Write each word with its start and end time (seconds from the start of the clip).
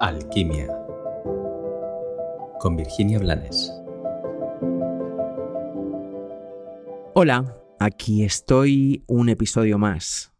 Alquimia 0.00 0.68
con 2.60 2.76
Virginia 2.76 3.18
Blanes. 3.18 3.72
Hola, 7.14 7.56
aquí 7.80 8.22
estoy 8.22 9.02
un 9.08 9.28
episodio 9.28 9.76
más. 9.76 10.32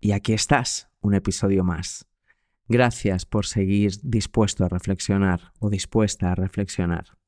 Y 0.00 0.12
aquí 0.12 0.32
estás, 0.32 0.88
un 1.02 1.12
episodio 1.12 1.62
más. 1.62 2.06
Gracias 2.68 3.26
por 3.26 3.44
seguir 3.44 3.92
dispuesto 4.02 4.64
a 4.64 4.70
reflexionar 4.70 5.52
o 5.58 5.68
dispuesta 5.68 6.32
a 6.32 6.34
reflexionar. 6.34 7.18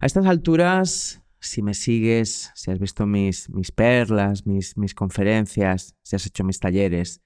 A 0.00 0.06
estas 0.06 0.26
alturas, 0.26 1.22
si 1.38 1.62
me 1.62 1.74
sigues, 1.74 2.50
si 2.56 2.72
has 2.72 2.80
visto 2.80 3.06
mis, 3.06 3.48
mis 3.50 3.70
perlas, 3.70 4.46
mis, 4.46 4.76
mis 4.76 4.94
conferencias, 4.94 5.94
si 6.02 6.16
has 6.16 6.26
hecho 6.26 6.42
mis 6.42 6.58
talleres, 6.58 7.22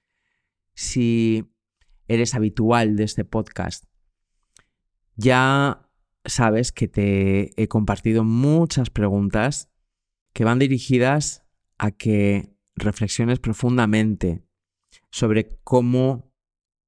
si 0.75 1.52
eres 2.07 2.35
habitual 2.35 2.95
de 2.95 3.03
este 3.03 3.25
podcast, 3.25 3.85
ya 5.15 5.89
sabes 6.25 6.71
que 6.71 6.87
te 6.87 7.61
he 7.61 7.67
compartido 7.67 8.23
muchas 8.23 8.89
preguntas 8.89 9.69
que 10.33 10.43
van 10.43 10.59
dirigidas 10.59 11.45
a 11.77 11.91
que 11.91 12.55
reflexiones 12.75 13.39
profundamente 13.39 14.43
sobre 15.11 15.59
cómo, 15.63 16.31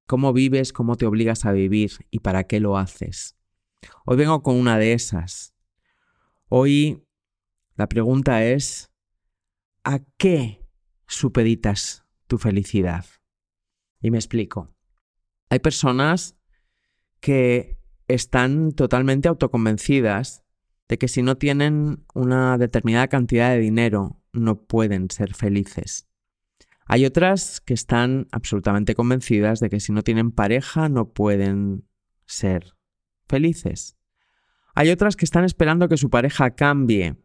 cómo 0.06 0.32
vives, 0.32 0.72
cómo 0.72 0.96
te 0.96 1.06
obligas 1.06 1.44
a 1.44 1.52
vivir 1.52 1.92
y 2.10 2.20
para 2.20 2.44
qué 2.44 2.60
lo 2.60 2.76
haces. 2.76 3.36
Hoy 4.04 4.16
vengo 4.16 4.42
con 4.42 4.56
una 4.56 4.78
de 4.78 4.92
esas. 4.92 5.54
Hoy 6.48 7.04
la 7.76 7.88
pregunta 7.88 8.44
es, 8.44 8.90
¿a 9.84 10.00
qué 10.16 10.66
supeditas 11.06 12.04
tu 12.26 12.38
felicidad? 12.38 13.04
Y 14.00 14.10
me 14.10 14.18
explico. 14.18 14.75
Hay 15.48 15.58
personas 15.60 16.36
que 17.20 17.78
están 18.08 18.72
totalmente 18.72 19.28
autoconvencidas 19.28 20.44
de 20.88 20.98
que 20.98 21.08
si 21.08 21.22
no 21.22 21.36
tienen 21.36 22.04
una 22.14 22.58
determinada 22.58 23.08
cantidad 23.08 23.50
de 23.50 23.58
dinero 23.58 24.22
no 24.32 24.62
pueden 24.62 25.10
ser 25.10 25.34
felices. 25.34 26.08
Hay 26.86 27.04
otras 27.04 27.60
que 27.60 27.74
están 27.74 28.28
absolutamente 28.30 28.94
convencidas 28.94 29.58
de 29.58 29.70
que 29.70 29.80
si 29.80 29.92
no 29.92 30.02
tienen 30.02 30.30
pareja 30.30 30.88
no 30.88 31.10
pueden 31.12 31.88
ser 32.26 32.76
felices. 33.28 33.96
Hay 34.74 34.90
otras 34.90 35.16
que 35.16 35.24
están 35.24 35.44
esperando 35.44 35.88
que 35.88 35.96
su 35.96 36.10
pareja 36.10 36.50
cambie 36.50 37.16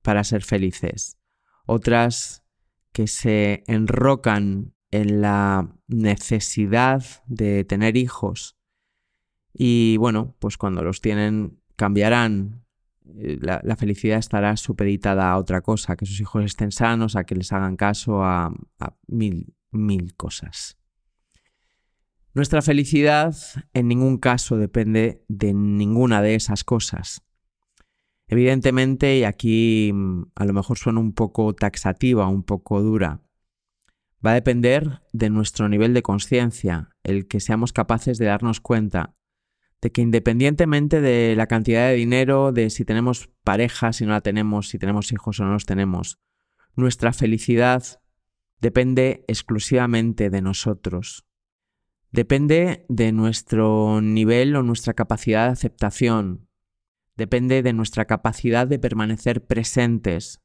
para 0.00 0.24
ser 0.24 0.42
felices. 0.42 1.18
Otras 1.66 2.44
que 2.92 3.06
se 3.06 3.62
enrocan 3.66 4.74
en 4.90 5.20
la 5.20 5.74
necesidad 5.88 7.04
de 7.26 7.64
tener 7.64 7.96
hijos 7.96 8.56
y 9.52 9.96
bueno, 9.96 10.36
pues 10.38 10.56
cuando 10.56 10.82
los 10.82 11.00
tienen 11.00 11.60
cambiarán, 11.76 12.64
eh, 13.16 13.38
la, 13.40 13.76
felicidad 13.76 14.18
estará 14.18 14.56
supeditada 14.56 15.30
a 15.30 15.38
otra 15.38 15.62
cosa, 15.62 15.96
que 15.96 16.06
sus 16.06 16.20
hijos 16.20 16.44
estén 16.44 16.72
sanos, 16.72 17.16
a 17.16 17.24
que 17.24 17.34
les 17.34 17.52
hagan 17.52 17.76
caso, 17.76 18.22
a, 18.22 18.52
a 18.78 18.96
mil, 19.08 19.54
mil 19.70 20.14
cosas. 20.14 20.76
Nuestra 22.32 22.62
felicidad 22.62 23.34
en 23.72 23.88
ningún 23.88 24.18
caso 24.18 24.56
depende 24.56 25.24
de 25.28 25.52
ninguna 25.52 26.22
de 26.22 26.36
esas 26.36 26.62
cosas. 26.62 27.22
Evidentemente, 28.28 29.18
y 29.18 29.24
aquí 29.24 29.90
mm, 29.92 30.22
a 30.36 30.44
lo 30.44 30.52
mejor 30.52 30.78
suena 30.78 31.00
un 31.00 31.12
poco 31.12 31.52
taxativa, 31.54 32.28
un 32.28 32.44
poco 32.44 32.80
dura, 32.80 33.20
Va 34.24 34.32
a 34.32 34.34
depender 34.34 35.00
de 35.12 35.30
nuestro 35.30 35.68
nivel 35.68 35.94
de 35.94 36.02
conciencia, 36.02 36.90
el 37.04 37.26
que 37.26 37.40
seamos 37.40 37.72
capaces 37.72 38.18
de 38.18 38.26
darnos 38.26 38.60
cuenta 38.60 39.14
de 39.80 39.92
que 39.92 40.02
independientemente 40.02 41.00
de 41.00 41.34
la 41.36 41.46
cantidad 41.46 41.88
de 41.88 41.94
dinero, 41.94 42.52
de 42.52 42.70
si 42.70 42.84
tenemos 42.84 43.30
pareja, 43.44 43.92
si 43.92 44.04
no 44.04 44.12
la 44.12 44.20
tenemos, 44.20 44.68
si 44.68 44.78
tenemos 44.78 45.12
hijos 45.12 45.40
o 45.40 45.44
no 45.44 45.52
los 45.52 45.66
tenemos, 45.66 46.18
nuestra 46.76 47.12
felicidad 47.12 47.82
depende 48.60 49.24
exclusivamente 49.26 50.28
de 50.28 50.42
nosotros. 50.42 51.24
Depende 52.12 52.84
de 52.88 53.12
nuestro 53.12 54.00
nivel 54.02 54.54
o 54.56 54.62
nuestra 54.62 54.94
capacidad 54.94 55.46
de 55.46 55.52
aceptación. 55.52 56.48
Depende 57.16 57.62
de 57.62 57.72
nuestra 57.72 58.04
capacidad 58.04 58.66
de 58.66 58.78
permanecer 58.78 59.46
presentes, 59.46 60.40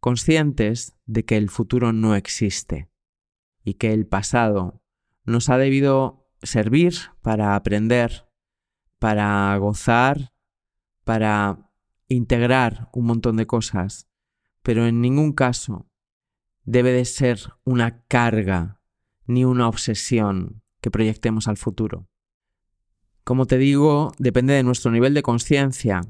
conscientes 0.00 0.96
de 1.06 1.24
que 1.24 1.36
el 1.36 1.50
futuro 1.50 1.92
no 1.92 2.16
existe 2.16 2.91
y 3.64 3.74
que 3.74 3.92
el 3.92 4.06
pasado 4.06 4.82
nos 5.24 5.48
ha 5.48 5.58
debido 5.58 6.28
servir 6.42 6.94
para 7.22 7.54
aprender, 7.54 8.28
para 8.98 9.56
gozar, 9.58 10.32
para 11.04 11.70
integrar 12.08 12.88
un 12.92 13.06
montón 13.06 13.36
de 13.36 13.46
cosas, 13.46 14.08
pero 14.62 14.86
en 14.86 15.00
ningún 15.00 15.32
caso 15.32 15.88
debe 16.64 16.92
de 16.92 17.04
ser 17.04 17.38
una 17.64 18.02
carga 18.06 18.80
ni 19.26 19.44
una 19.44 19.68
obsesión 19.68 20.62
que 20.80 20.90
proyectemos 20.90 21.48
al 21.48 21.56
futuro. 21.56 22.08
Como 23.24 23.46
te 23.46 23.58
digo, 23.58 24.12
depende 24.18 24.54
de 24.54 24.64
nuestro 24.64 24.90
nivel 24.90 25.14
de 25.14 25.22
conciencia, 25.22 26.02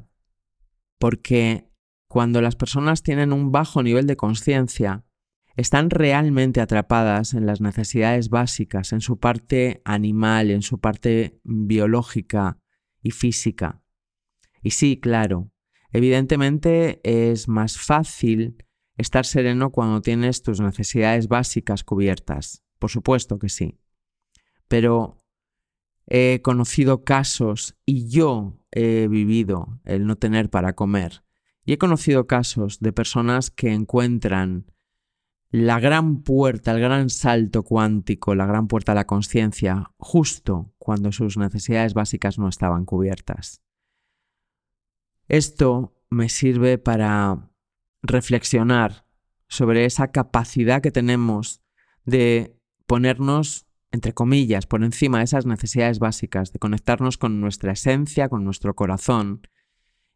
porque 0.99 1.71
cuando 2.09 2.41
las 2.41 2.57
personas 2.57 3.03
tienen 3.03 3.33
un 3.33 3.53
bajo 3.53 3.83
nivel 3.83 4.07
de 4.07 4.17
conciencia, 4.17 5.05
están 5.57 5.91
realmente 5.91 6.61
atrapadas 6.61 7.35
en 7.35 7.47
las 7.47 7.61
necesidades 7.61 8.29
básicas, 8.29 8.93
en 8.93 9.01
su 9.01 9.19
parte 9.19 9.83
animal, 9.85 10.51
en 10.51 10.63
su 10.63 10.81
parte 10.81 11.41
biológica 11.45 12.59
y 13.03 13.11
física. 13.11 13.83
Y 14.63 14.71
sí, 14.71 14.99
claro, 14.99 15.51
evidentemente 15.91 17.01
es 17.05 17.49
más 17.49 17.79
fácil 17.79 18.57
estar 18.97 19.27
sereno 19.27 19.71
cuando 19.71 20.01
tienes 20.01 20.43
tus 20.43 20.61
necesidades 20.61 21.29
básicas 21.29 21.85
cubiertas. 21.85 22.63
Por 22.79 22.91
supuesto 22.91 23.39
que 23.39 23.49
sí. 23.49 23.79
Pero 24.69 25.19
he 26.07 26.41
conocido 26.43 27.05
casos 27.05 27.77
y 27.85 28.09
yo 28.09 28.59
he 28.71 29.09
vivido 29.09 29.81
el 29.85 30.07
no 30.07 30.17
tener 30.17 30.51
para 30.51 30.75
comer. 30.75 31.25
Y 31.65 31.75
he 31.75 31.79
conocido 31.79 32.27
casos 32.27 32.81
de 32.81 32.93
personas 32.93 33.51
que 33.51 33.73
encuentran 33.73 34.72
la 35.53 35.81
gran 35.81 36.23
puerta, 36.23 36.73
el 36.73 36.81
gran 36.81 37.11
salto 37.11 37.63
cuántico, 37.63 38.35
la 38.35 38.47
gran 38.47 38.69
puerta 38.69 38.93
a 38.93 38.95
la 38.95 39.07
conciencia, 39.07 39.91
justo 39.99 40.73
cuando 40.79 41.13
sus 41.13 41.37
necesidades 41.37 41.93
básicas 41.93 42.39
no 42.39 42.49
estaban 42.49 42.87
cubiertas. 42.87 43.63
Esto 45.29 45.95
me 46.09 46.31
sirve 46.31 46.79
para 46.79 47.51
reflexionar 48.01 49.07
sobre 49.47 49.85
esa 49.85 50.11
capacidad 50.11 50.81
que 50.81 50.91
tenemos 50.91 51.63
de 52.07 52.59
ponernos, 52.87 53.67
entre 53.91 54.15
comillas, 54.15 54.67
por 54.67 54.83
encima 54.83 55.19
de 55.19 55.25
esas 55.25 55.45
necesidades 55.45 55.99
básicas, 55.99 56.55
de 56.55 56.61
conectarnos 56.61 57.19
con 57.19 57.43
nuestra 57.43 57.73
esencia, 57.73 58.31
con 58.31 58.43
nuestro 58.43 58.75
corazón 58.75 59.43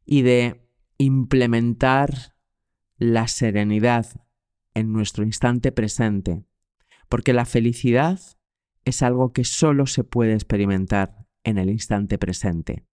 y 0.06 0.22
de 0.22 0.66
implementar 0.96 2.34
la 2.96 3.28
serenidad 3.28 4.25
en 4.76 4.92
nuestro 4.92 5.24
instante 5.24 5.72
presente, 5.72 6.44
porque 7.08 7.32
la 7.32 7.46
felicidad 7.46 8.20
es 8.84 9.02
algo 9.02 9.32
que 9.32 9.44
solo 9.44 9.86
se 9.86 10.04
puede 10.04 10.34
experimentar 10.34 11.26
en 11.44 11.56
el 11.56 11.70
instante 11.70 12.18
presente. 12.18 12.84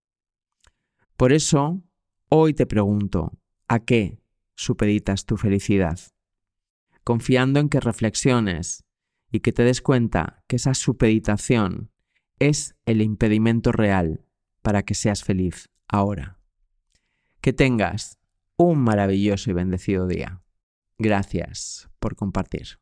Por 1.18 1.34
eso, 1.34 1.82
hoy 2.30 2.54
te 2.54 2.64
pregunto, 2.64 3.38
¿a 3.68 3.80
qué 3.80 4.18
supeditas 4.56 5.26
tu 5.26 5.36
felicidad? 5.36 6.00
Confiando 7.04 7.60
en 7.60 7.68
que 7.68 7.80
reflexiones 7.80 8.84
y 9.30 9.40
que 9.40 9.52
te 9.52 9.62
des 9.62 9.82
cuenta 9.82 10.42
que 10.48 10.56
esa 10.56 10.72
supeditación 10.72 11.90
es 12.38 12.76
el 12.86 13.02
impedimento 13.02 13.72
real 13.72 14.24
para 14.62 14.84
que 14.84 14.94
seas 14.94 15.22
feliz 15.22 15.68
ahora. 15.86 16.40
Que 17.42 17.52
tengas 17.52 18.18
un 18.56 18.78
maravilloso 18.78 19.50
y 19.50 19.52
bendecido 19.52 20.06
día. 20.06 20.43
Gracias 20.98 21.88
por 21.98 22.14
compartir. 22.16 22.78